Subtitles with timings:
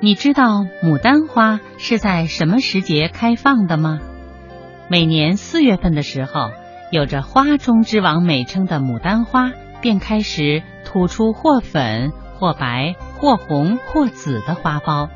[0.00, 3.98] 你知道牡丹花是在什么时节开放的吗？
[4.88, 6.50] 每年四月份的时候，
[6.92, 9.50] 有着“花中之王”美称的牡丹花
[9.80, 15.08] 便开始吐出或粉、或白、或红、或紫的花苞，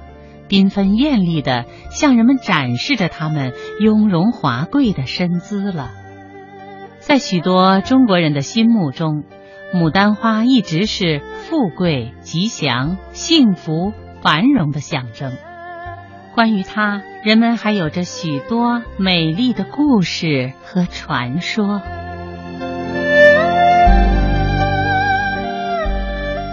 [0.49, 5.93] 缤纷艳丽的向人们展示着它们雍容华贵的身姿了。
[6.99, 9.23] 在许多中国人的心目中，
[9.73, 13.93] 牡丹花一直是富贵、吉祥、幸福。
[14.23, 15.33] 繁荣的象征。
[16.35, 21.83] 关于它，人们还有着许多美丽的故事和传说。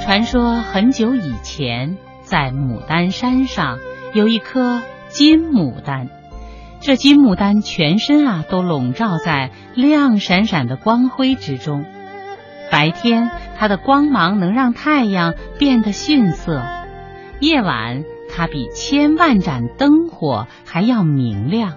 [0.03, 3.77] 传说很久以前，在牡丹山上
[4.13, 6.09] 有一颗金牡丹。
[6.81, 11.85] 这金牡丹全身啊都笼罩在亮闪闪的光辉之中。
[12.71, 16.63] 白天，它的光芒能让太阳变得逊色。
[17.39, 21.75] 夜晚，它比千万盏灯火还要明亮。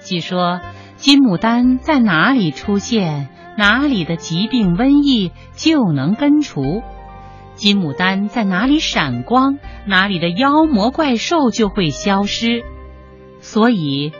[0.00, 0.60] 据说，
[0.96, 6.82] 金牡丹在哪里出现，哪里的疾病瘟疫就能根除；
[7.54, 12.62] 金牡丹在哪里闪光，哪里的妖魔怪兽就会消失。
[13.40, 14.12] 所以，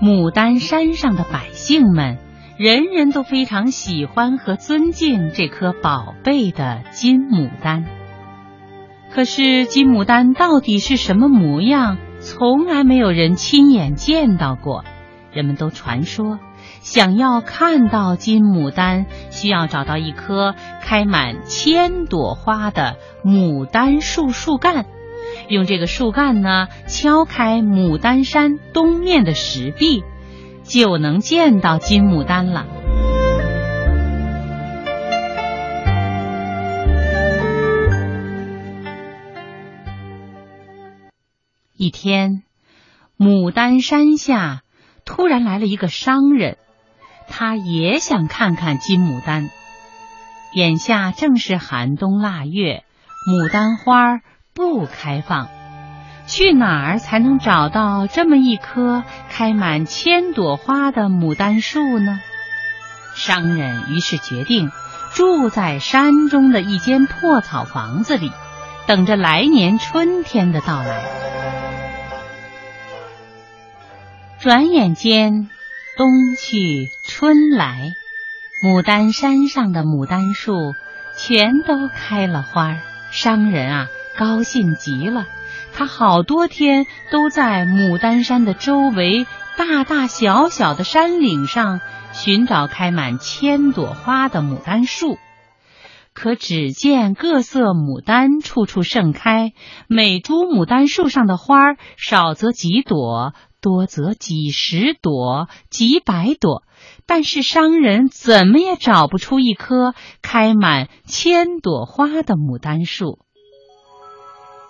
[0.00, 2.18] 牡丹山上的百姓们，
[2.56, 7.84] 人人都非常喜欢和尊敬这颗宝贝的金牡丹。
[9.14, 11.98] 可是金牡丹到底是什么模样？
[12.20, 14.84] 从来没有人亲眼见到过。
[15.32, 16.38] 人们都传说，
[16.80, 24.86] 想要看到金牡丹，需要找到一棵开满千朵花的牡丹树树干，
[25.48, 30.04] 用这个树干呢敲开牡丹山东面的石壁，
[30.62, 32.66] 就能见到金牡丹了。
[41.74, 42.42] 一天，
[43.18, 44.60] 牡丹山下
[45.04, 46.58] 突然来了一个商人，
[47.28, 49.48] 他也想看看金牡丹。
[50.54, 52.84] 眼下正是寒冬腊月，
[53.26, 54.20] 牡丹花
[54.54, 55.48] 不开放，
[56.26, 62.20] 去哪儿才能找到这么一棵开满千朵花的牡丹树呢？
[63.14, 64.70] 商人于是决定
[65.14, 68.30] 住在山中的一间破草房子里，
[68.86, 71.02] 等着来年春天的到来。
[74.38, 75.48] 转眼间，
[75.96, 77.94] 冬去春来，
[78.64, 80.74] 牡丹山上的牡丹树
[81.16, 82.78] 全都开了花儿。
[83.12, 83.88] 商人啊，
[84.18, 85.26] 高兴极了，
[85.74, 89.26] 他好多天都在牡丹山的周围
[89.56, 91.80] 大大小小的山岭上
[92.12, 95.18] 寻找开满千朵花的牡丹树。
[96.14, 99.52] 可只见各色牡丹处处盛开，
[99.88, 103.34] 每株牡丹树上的花少则几朵。
[103.62, 106.64] 多则几十朵、几百朵，
[107.06, 113.20] 但是商人怎么也找不出一棵开满千朵花的牡丹树。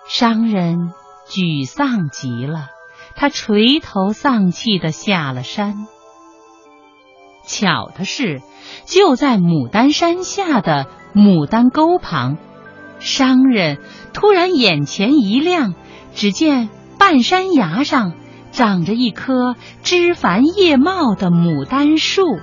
[0.06, 0.91] 商人
[1.26, 2.69] 沮丧极了，
[3.16, 5.86] 他垂头丧气的下了山。
[7.47, 8.42] 巧的是，
[8.84, 12.37] 就在牡丹山下的牡丹沟旁，
[12.99, 13.78] 商人
[14.12, 15.75] 突然眼前一亮，
[16.15, 16.69] 只见
[16.99, 18.12] 半山崖上。
[18.53, 22.39] 长着一棵枝繁叶茂的牡丹树，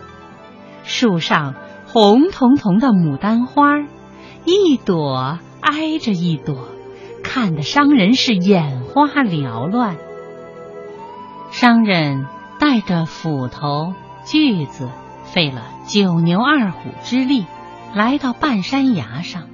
[0.83, 1.53] 树上
[1.85, 3.77] 红彤彤的牡丹花，
[4.43, 6.67] 一朵挨着一朵，
[7.23, 9.97] 看得商人是眼花缭乱。
[11.51, 12.25] 商人
[12.59, 13.93] 带着斧头、
[14.25, 14.89] 锯子，
[15.25, 17.45] 费了九牛二虎之力，
[17.95, 19.49] 来到半山崖上，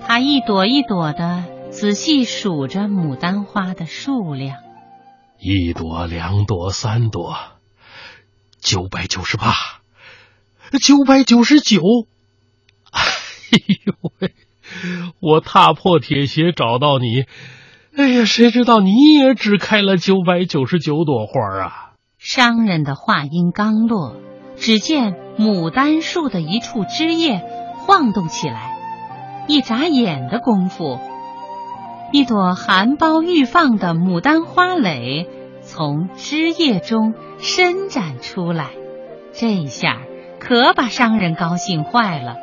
[0.00, 4.58] 他一朵一朵的仔细数着牡丹花的数量。
[5.38, 7.36] 一朵，两朵，三朵，
[8.60, 9.54] 九百九十八，
[10.80, 11.80] 九百九十九。
[12.92, 14.34] 哎呦喂！
[15.20, 17.24] 我踏破铁鞋找到你，
[17.96, 21.92] 哎呀，谁知道你也只开了九百九十九朵花啊！
[22.18, 24.16] 商人的话音刚落，
[24.56, 27.42] 只见牡丹树的一处枝叶
[27.78, 28.76] 晃动起来，
[29.46, 30.98] 一眨眼的功夫。
[32.12, 35.28] 一朵含苞欲放的牡丹花蕾
[35.62, 38.70] 从枝叶中伸展出来，
[39.32, 39.98] 这下
[40.38, 42.36] 可把商人高兴坏了。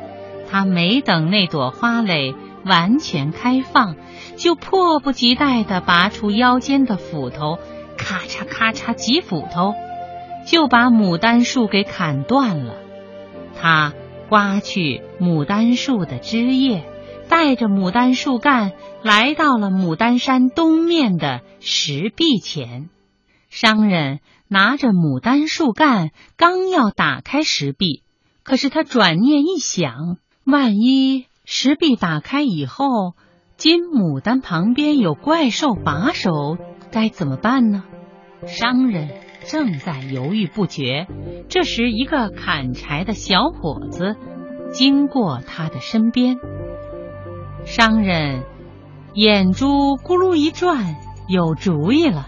[0.50, 2.36] 他没等那朵花蕾
[2.66, 3.96] 完全开放，
[4.36, 7.58] 就迫不及待地拔出腰间的斧头，
[7.98, 9.74] 咔嚓咔嚓几斧头，
[10.46, 12.76] 就把牡丹树给砍断了。
[13.60, 13.94] 他
[14.30, 16.86] 刮去牡丹树的枝叶。
[17.30, 18.74] 带着牡丹树干
[19.04, 22.90] 来到了牡丹山东面的石壁前。
[23.50, 28.04] 商人拿着牡丹树干，刚要打开石壁，
[28.44, 33.14] 可是他转念一想，万一石壁打开以后，
[33.56, 36.58] 金牡丹旁边有怪兽把守，
[36.92, 37.86] 该怎么办呢？
[38.46, 39.10] 商人
[39.46, 41.08] 正在犹豫不决，
[41.50, 44.16] 这时一个砍柴的小伙子
[44.72, 46.38] 经过他的身边。
[47.66, 48.44] 商人
[49.14, 50.96] 眼珠咕噜一转，
[51.28, 52.28] 有主意了。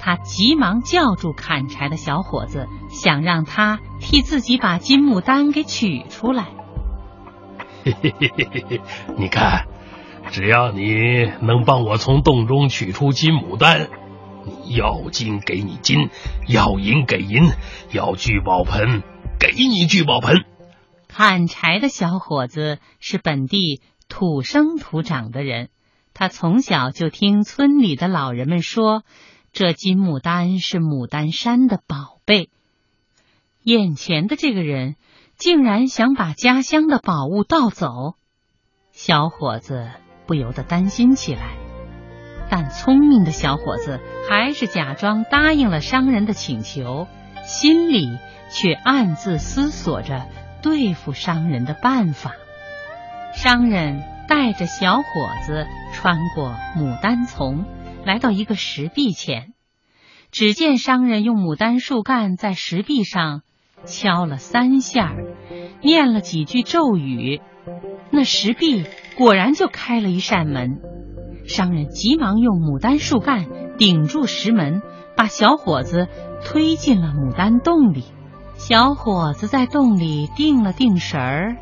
[0.00, 6.48] 他急忙叫住砍柴的小伙子，想让他替自己把金牡丹给取出来。
[7.84, 8.80] 嘿嘿嘿嘿嘿嘿，
[9.16, 9.66] 你看，
[10.30, 13.88] 只要你能帮我从洞中取出金牡丹，
[14.68, 16.10] 要金给你金，
[16.48, 17.42] 要银给银，
[17.92, 19.02] 要聚宝盆
[19.38, 20.44] 给你聚宝盆。
[21.08, 25.68] 砍柴的小伙子是本地土生土长的人，
[26.14, 29.04] 他从小就听村里的老人们说。
[29.54, 32.48] 这金牡丹是牡丹山的宝贝，
[33.62, 34.96] 眼前的这个人
[35.36, 38.14] 竟然想把家乡的宝物盗走，
[38.92, 39.90] 小伙子
[40.26, 41.61] 不由得担心起来。
[42.52, 47.06] 但聪明的小伙子还是假装答应了商人的请求，
[47.44, 48.18] 心里
[48.50, 50.26] 却暗自思索着
[50.60, 52.32] 对付商人的办法。
[53.32, 55.04] 商人带着小伙
[55.46, 57.64] 子穿过牡丹丛。
[58.04, 59.54] 来到一个石壁前，
[60.30, 63.40] 只见商人用牡丹树干在石壁上
[63.86, 65.14] 敲了三下，
[65.80, 67.40] 念了几句咒语，
[68.10, 68.84] 那石壁
[69.16, 70.82] 果然就开了一扇门。
[71.46, 73.46] 商人急忙用牡丹树干
[73.78, 74.82] 顶住石门，
[75.16, 76.08] 把小伙子
[76.44, 78.04] 推进了牡丹洞里。
[78.54, 81.56] 小伙子在洞里定了定神儿，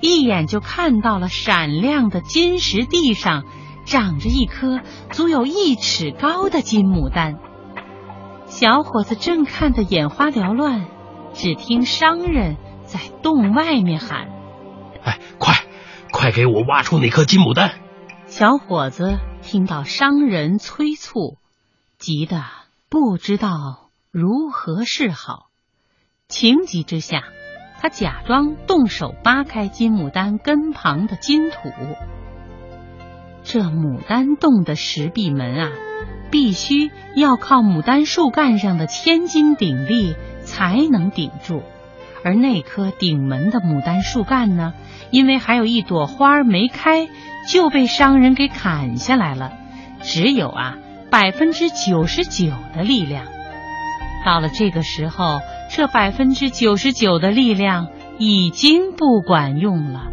[0.00, 3.44] 一眼就看到了闪亮的金石地上。
[3.84, 4.80] 长着一颗
[5.12, 7.36] 足有一尺高的金牡丹，
[8.46, 10.88] 小伙子正看得眼花缭乱，
[11.34, 14.26] 只听商人在洞外面喊
[15.04, 15.54] ：“哎，快，
[16.10, 17.74] 快给我挖出那颗金牡丹！”
[18.38, 21.38] 小伙子听到商人催促，
[21.96, 22.44] 急得
[22.90, 25.46] 不知道如何是好，
[26.28, 27.22] 情急之下，
[27.80, 31.56] 他假装动手扒开金牡丹根旁的金土。
[33.42, 35.72] 这牡丹洞的石壁门啊，
[36.30, 41.62] 必须要靠牡丹树干上的千斤顶力才能顶住，
[42.26, 44.74] 而那棵顶门的牡丹树干呢，
[45.12, 47.06] 因为还有一朵花没开，
[47.48, 49.52] 就被商人给砍下来了，
[50.02, 50.74] 只有啊
[51.08, 53.26] 百分之九十九的力量。
[54.24, 55.38] 到了这个时候，
[55.70, 60.08] 这百分之九十九的力量已经不管用了，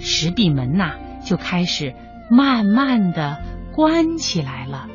[0.00, 1.94] 石壁门呐就开始。
[2.30, 3.38] 慢慢的
[3.74, 4.86] 关起来了。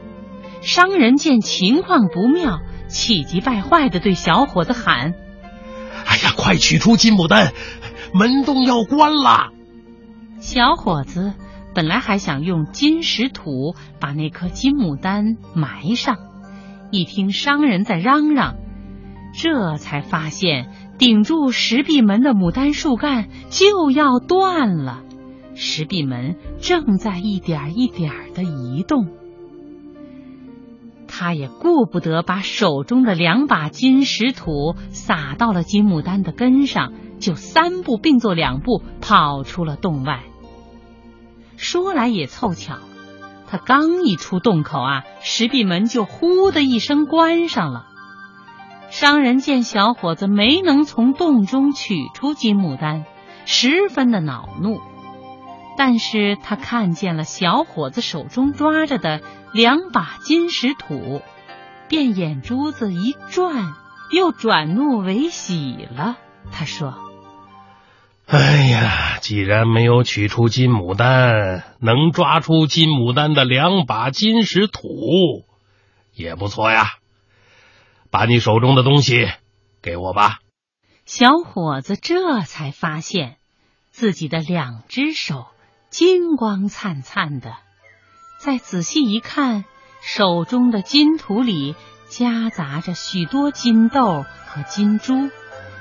[0.61, 5.13] 商人见情况不妙，气急败坏的对小伙子喊：“，
[6.39, 7.53] 快取出金牡丹，
[8.13, 9.51] 门洞要关了！”
[10.39, 11.33] 小伙子
[11.75, 16.17] 本来还想用金石土把那颗金牡丹埋上，
[16.91, 18.55] 一听商人在嚷嚷，
[19.37, 25.03] 这才发现顶住石壁门的牡丹树干就要断了。
[25.55, 29.09] 石壁门正在一点一点的移动，
[31.11, 40.23] 他也顾不得把手中的两把金石土撒到了金牡丹的根上，就三步并作两步跑出了洞外。
[41.57, 42.77] 说来也凑巧，
[43.47, 47.87] 他刚一出洞口啊，石壁门就呼的一声关上了。
[48.89, 53.03] 商人见小伙子没能从洞中取出金牡丹，
[53.45, 54.79] 十分的恼怒。
[55.79, 59.21] 但是他看见了小伙子手中抓着的
[59.53, 61.21] 两把金石土，
[61.87, 63.75] 便眼珠子一转，
[64.11, 66.17] 又转怒为喜了。
[66.51, 66.95] 他说
[68.27, 74.81] ：“哎呀，既然没有取出金牡丹，能抓出金牡丹的两把金石土
[76.13, 76.95] 也不错呀。
[78.11, 79.29] 把你手中的东西
[79.81, 80.39] 给我吧。”
[81.07, 83.37] 小伙子这才发现
[83.91, 85.47] 自己的两只手。
[85.89, 87.51] 金光灿灿的，
[88.39, 89.65] 再仔细一看，
[90.01, 91.75] 手中的金土里
[92.09, 95.29] 夹杂着许多金豆和金珠，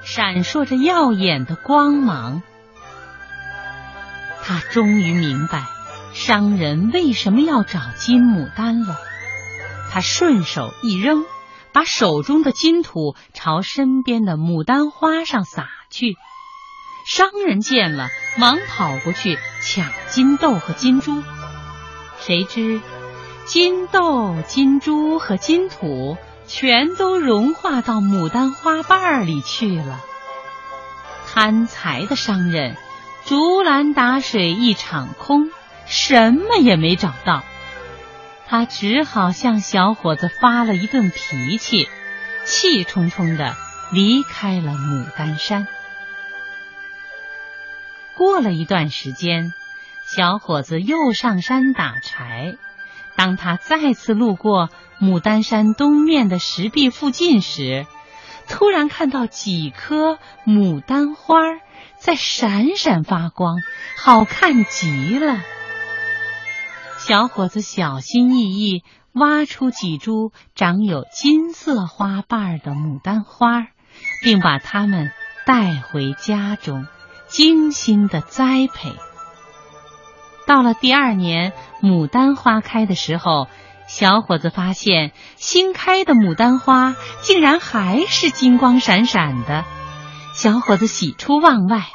[0.02, 2.42] 闪烁着耀眼的光芒。
[4.42, 5.66] 他终于明白
[6.14, 8.96] 商人为什么要找金牡丹了。
[9.90, 11.26] 他顺手一扔，
[11.74, 16.16] 把手中的金土朝身边的牡丹花上撒去。
[17.08, 18.10] 商人见了。
[18.36, 21.22] 忙跑过去抢金豆和金珠。
[22.20, 22.80] 谁知
[23.46, 29.98] 金豆、金珠和金土全都融化到牡丹花瓣里去了。
[31.26, 32.76] 贪财的商人
[33.24, 35.50] 竹篮打水一场空，
[35.86, 37.42] 什么也没找到。
[38.46, 41.88] 他只好向小伙子发了一顿脾气，
[42.44, 43.56] 气冲冲的
[43.92, 45.66] 离开了牡丹山。
[48.18, 49.54] 过了一段时间，
[50.04, 52.56] 小伙子又上山打柴。
[53.14, 54.70] 当他再次路过
[55.00, 57.86] 牡丹山东面的石壁附近时，
[58.48, 61.36] 突然看到几颗牡丹花
[61.96, 63.58] 在闪闪发光，
[63.96, 65.40] 好看极了。
[66.98, 68.82] 小伙子小心翼翼
[69.12, 73.68] 挖出几株长有金色花瓣的牡丹花，
[74.22, 75.12] 并把它们
[75.46, 76.86] 带回家中，
[77.28, 78.92] 精心的栽培。
[80.46, 83.46] 到了第二年牡丹花开的时候，
[83.86, 89.64] 小伙子发现新开的牡丹花竟然还是金光闪闪的。
[90.34, 91.86] 小伙子喜出望外，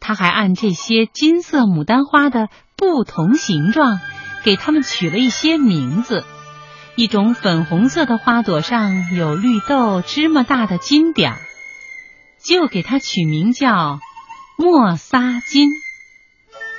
[0.00, 3.98] 他还按这些金色牡丹花的不同形状。
[4.44, 6.24] 给他们取了一些名字，
[6.94, 11.38] 一种粉红色的花朵上有绿豆芝麻大的金点儿，
[12.38, 13.98] 就给它取名叫
[14.58, 15.68] 莫撒金；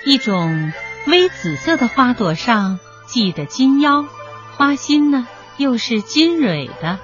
[0.03, 0.73] 一种
[1.05, 4.03] 微紫色的花朵上系着金腰，
[4.55, 6.97] 花心呢又是金蕊的，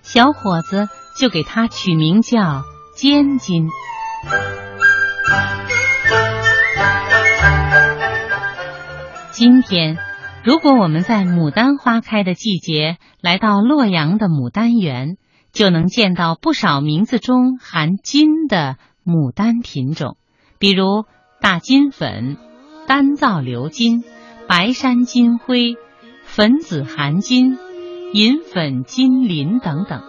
[0.00, 0.88] 小伙子
[1.20, 2.64] 就给它取名叫
[2.94, 3.68] 尖金。
[9.30, 9.98] 今天，
[10.42, 15.18] 如果我们在牡丹花开的季节来到洛阳的牡丹园，
[15.52, 20.16] 就能见到不少名字中含金的牡丹品种，
[20.58, 21.04] 比如
[21.40, 22.36] 大金粉、
[22.88, 24.02] 丹皂鎏金、
[24.48, 25.76] 白山金辉、
[26.24, 27.56] 粉紫含金、
[28.12, 30.02] 银粉金鳞等等。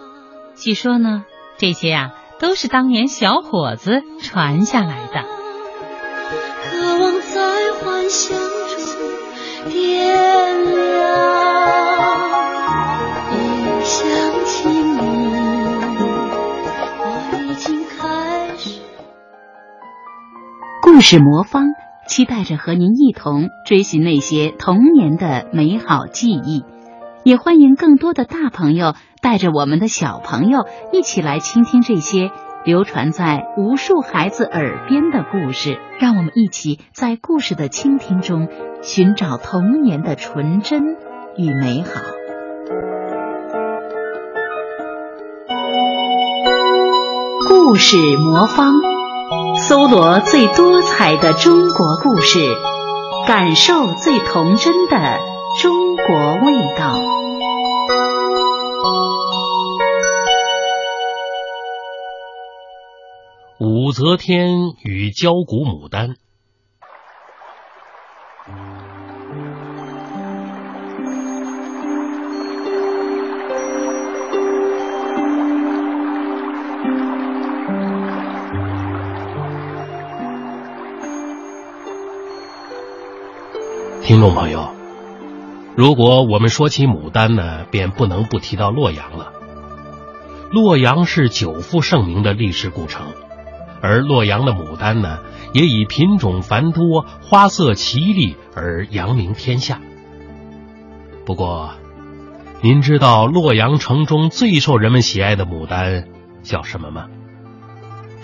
[0.56, 1.24] 据说呢，
[1.58, 5.22] 这些啊都是当年小伙子传下来的。
[6.64, 8.48] 渴望在幻想中。
[9.70, 10.06] 点
[10.64, 10.97] 亮，
[20.98, 21.74] 故事魔方
[22.08, 26.64] 期待着和您一同追寻那些童年的美好记忆，
[27.22, 32.32] 也欢迎更多的大朋友带着我们的小朋友一起来倾听这些
[32.64, 35.78] 流传在无数孩子耳边的故事。
[36.00, 38.48] 让我们一起在故事的倾听中。
[38.82, 40.82] 寻找童年的纯真
[41.36, 42.00] 与美好。
[47.48, 48.74] 故事魔方，
[49.68, 52.38] 搜罗最多彩的中国故事，
[53.26, 55.20] 感受最童真的
[55.60, 56.06] 中国
[56.46, 56.98] 味道。
[63.60, 66.14] 武则天与焦骨牡丹。
[84.08, 84.70] 听众朋友，
[85.76, 89.34] 如果我们说起牡丹呢，便不能不提到洛阳了。
[90.50, 93.08] 洛阳是久负盛名的历史古城，
[93.82, 95.18] 而洛阳的牡丹呢，
[95.52, 99.78] 也以品种繁多、花色奇丽而扬名天下。
[101.26, 101.72] 不过，
[102.62, 106.08] 您知道洛阳城中最受人们喜爱的牡丹
[106.42, 107.08] 叫什么吗？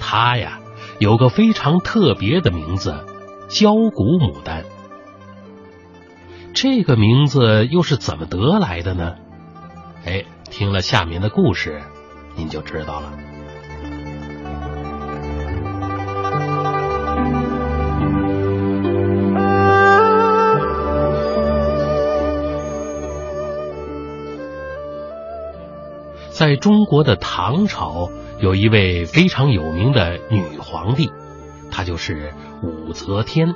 [0.01, 0.61] 它呀，
[0.99, 3.05] 有个非常特别的名字——
[3.49, 4.65] 焦骨牡丹。
[6.55, 9.17] 这个名字又是怎么得来的呢？
[10.05, 11.83] 哎，听了下面的故事，
[12.37, 13.13] 您就知道了。
[26.31, 31.11] 在中国的唐朝，有一位非常有名的女皇帝，
[31.71, 32.33] 她就是
[32.63, 33.55] 武则天。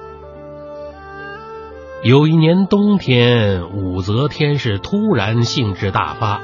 [2.05, 6.40] 有一年冬天，武则天是突然兴致大发，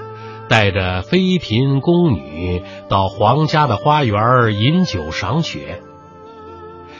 [0.48, 5.80] 带着妃嫔宫女到皇家的花园饮酒赏雪。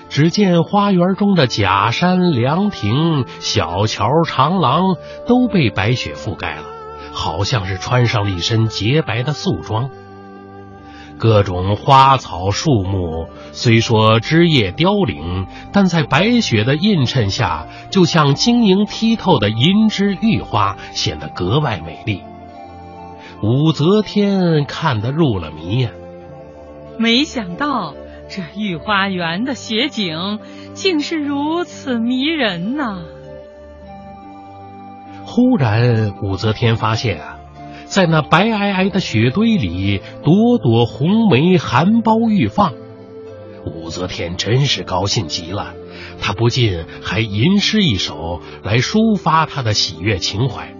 [0.08, 4.96] 只见花园中的假山、凉亭、小桥、长廊
[5.26, 6.62] 都被白雪覆盖了，
[7.12, 9.90] 好像是穿上了一身洁白的素装。
[11.18, 22.22] 各种花草树木虽说枝叶凋零，但在白雪的映衬下，就像晶莹剔透的银枝玉花，显得格外美丽。
[23.42, 25.90] 武则天看得入了迷呀，
[26.98, 27.94] 没想到
[28.28, 30.40] 这御花园的雪景
[30.74, 33.02] 竟是如此迷人呐！
[35.24, 37.33] 忽然，武则天发现啊。
[37.94, 42.72] 在那白皑皑的雪堆里，朵朵红梅含苞欲放。
[43.64, 45.74] 武则天真是高兴极了，
[46.20, 50.74] 她不禁还吟诗一首来抒发她的喜悦情怀。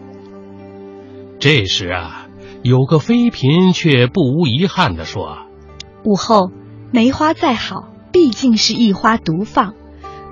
[1.39, 2.27] 这时啊，
[2.65, 5.39] 有个妃嫔却不无遗憾地说
[6.03, 6.51] ：“武后，
[6.91, 9.75] 梅花再好，毕竟是一花独放。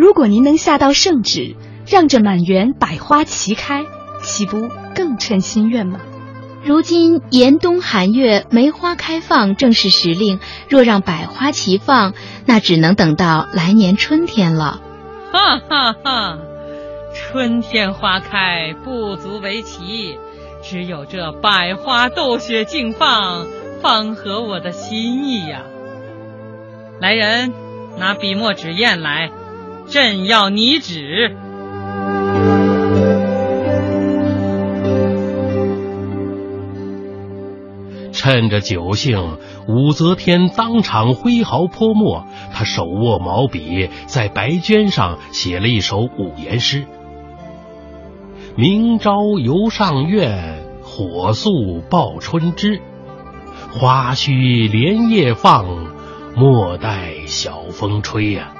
[0.00, 1.54] 如果您能下道圣旨，
[1.86, 3.84] 让这满园百花齐开，
[4.24, 6.00] 岂不更称心愿吗？”
[6.64, 10.38] 如今严冬寒月，梅花开放正是时令。
[10.68, 12.14] 若让百花齐放，
[12.46, 14.80] 那只能等到来年春天了。
[15.32, 16.38] 哈哈哈！
[17.14, 20.16] 春天花开不足为奇，
[20.62, 23.46] 只有这百花斗雪竞放，
[23.82, 25.62] 方合我的心意呀。
[27.00, 27.52] 来人，
[27.98, 29.32] 拿笔墨纸砚来，
[29.88, 31.36] 朕要拟旨。
[38.32, 39.36] 趁着酒兴，
[39.68, 46.86] 武则天当场挥毫泼墨，她手握毛笔，在白绢上写了一首五言诗
[48.56, 52.80] ：“明朝游上苑，火速报春枝。
[53.70, 55.66] 花须连夜放，
[56.34, 58.54] 莫待晓风吹。”呀。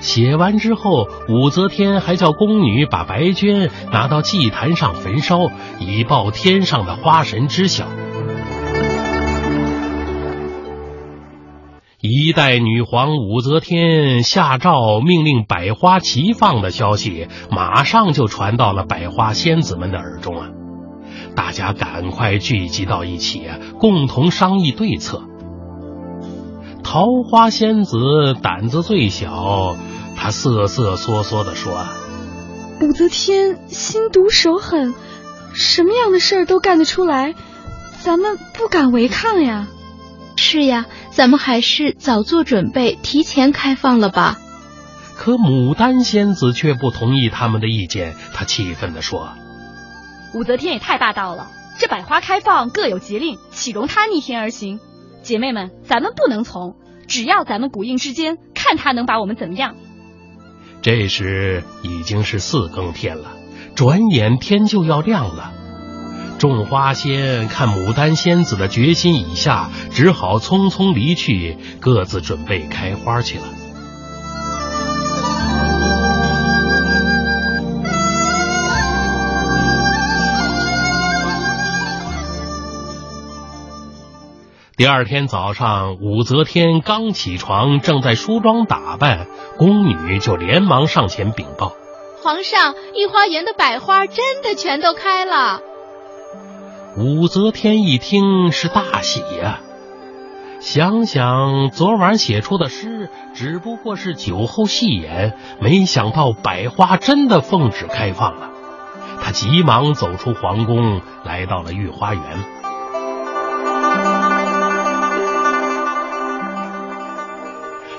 [0.00, 5.38] 写完之后，武则天还叫宫女把白绢拿到祭坛上焚烧，
[5.78, 7.86] 以报天上的花神知晓。
[12.04, 20.48] 一代女皇武则天下诏命令百花齐放的消息，马上就传到了百花仙子们的耳中啊！
[21.36, 25.22] 大家赶快聚集到一起，共同商议对策。
[26.82, 29.76] 桃花仙子胆子最小，
[30.16, 31.86] 她瑟瑟缩缩地说
[32.82, 34.92] ：“武则天心毒手狠，
[35.54, 37.36] 什么样的事儿都干得出来，
[38.00, 39.68] 咱们不敢违抗呀。”
[40.34, 44.38] 是呀，咱们还是早做准备，提前开放了吧。
[45.14, 49.34] 可牡丹仙子却不同意他们的意见，她气愤地说
[50.34, 54.80] ：“武则天也太霸道了，这百花开放各有节令，岂容她逆天而行？
[55.22, 59.76] 姐妹们，咱们不能从，只要咱们古印之间，看她能把我们怎么样。”
[60.80, 63.32] 这时已经是四更天了，
[63.76, 65.52] 转眼天就要亮了。
[66.42, 73.44] 种花仙看牡丹仙子的决心已下，只好匆匆离去，各自准备开花去了。
[84.76, 91.76] 第二天早上，武则天刚起床，正在梳妆打扮，宫女就连忙上前禀报
[92.20, 95.60] ：“皇上，御花园的百花真的全都开了。”
[96.96, 99.60] 武则天一听是大喜呀，
[100.60, 108.50] 想想昨晚写出的诗只不过是酒后戏言，没想到百花真的奉旨开放了。
[109.22, 112.22] 她急忙走出皇宫，来到了御花园。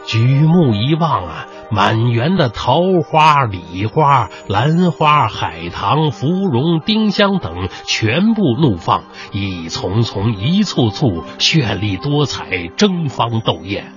[0.05, 1.47] 举目一望啊！
[1.73, 13.91] 满园的桃花、李花、兰花、海棠、芙蓉、丁香等全部怒放，一丛丛、一簇簇，绚丽多彩，争芳斗艳。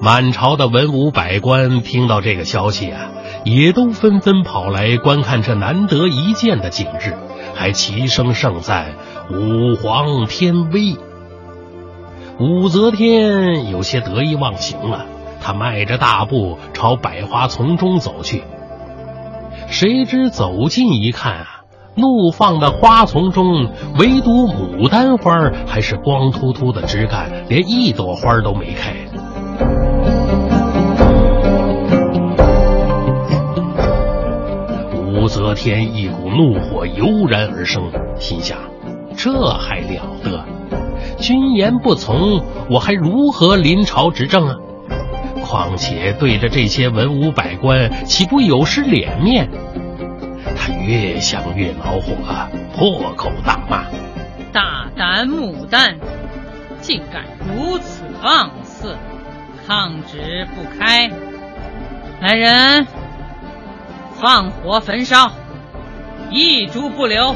[0.00, 3.12] 满朝的文武百官听到这个消息啊，
[3.44, 7.14] 也都纷纷跑来观看这难得一见的景致，
[7.54, 8.96] 还齐声盛赞
[9.30, 10.96] ：“武皇天威！”
[12.40, 15.06] 武则天有些得意忘形了。
[15.44, 18.42] 他迈着大步朝百花丛中走去，
[19.66, 21.46] 谁知走近一看啊，
[21.96, 28.94] 怒放的花丛中唯独牡丹花还是光秃秃的枝干，连一朵花都没开。
[34.96, 37.82] 武则天一股怒火油然而生，
[38.18, 38.56] 心想：
[39.14, 40.42] 这还了得？
[41.18, 44.56] 君言不从，我还如何临朝执政啊？
[45.44, 49.50] 况且对着这些文武百官，岂不有失脸面？
[50.56, 52.14] 他越想越恼火，
[52.74, 53.84] 破口大骂
[54.52, 55.96] ：“大胆牡丹，
[56.80, 58.96] 竟敢如此放肆，
[59.66, 61.10] 抗旨不开！
[62.20, 62.86] 来人，
[64.14, 65.30] 放火焚烧，
[66.30, 67.34] 一株不留！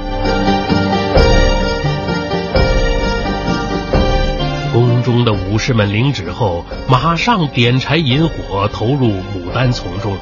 [5.29, 10.17] 的武士们领旨后，马上点柴引火，投入牡丹丛中。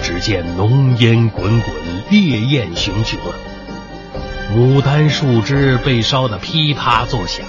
[0.00, 1.74] 只见浓烟滚滚，
[2.08, 3.34] 烈焰熊熊啊，
[4.54, 7.44] 牡丹树枝被烧得噼啪作响。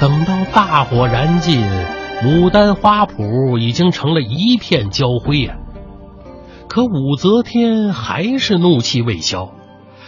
[0.00, 1.62] 等到大火燃尽，
[2.22, 5.56] 牡丹花圃已经成了一片焦灰呀。
[6.68, 9.52] 可武则天还是怒气未消，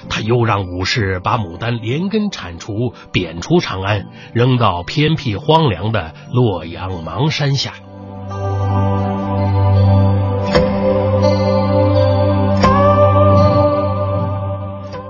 [0.08, 7.72] 他又让武士把牡丹连根铲除，贬出长安，扔到偏僻荒凉的洛阳邙山下。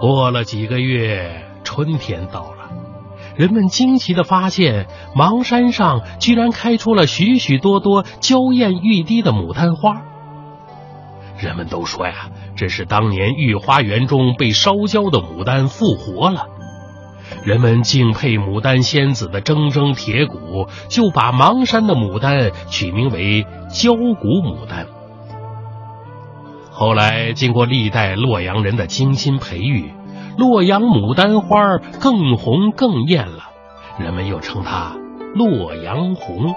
[0.00, 2.70] 过了几个月，春天到了，
[3.36, 10.02] 人们惊奇的发现，邙山上居然开出了许许多多娇艳欲滴的牡丹花。
[11.42, 16.46] 人们都说呀，这是当年御花园中被烧焦的牡丹复活了。
[17.44, 24.86] 人们敬佩牡丹仙子的铮铮铁骨，就把邙山的牡丹取名为焦骨牡丹。
[26.70, 29.92] 后来，经过历代洛阳人的精心培育，
[30.38, 33.50] 洛阳牡丹花更红更艳了，
[33.98, 34.96] 人们又称它
[35.34, 36.54] 洛阳红。